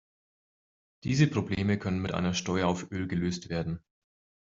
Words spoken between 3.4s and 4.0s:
werden.